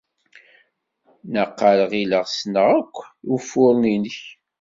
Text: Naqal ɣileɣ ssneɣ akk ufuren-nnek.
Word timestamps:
Naqal 1.33 1.79
ɣileɣ 1.91 2.25
ssneɣ 2.29 2.67
akk 2.79 2.95
ufuren-nnek. 3.33 4.19